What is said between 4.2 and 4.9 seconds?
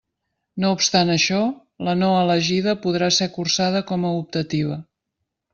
optativa.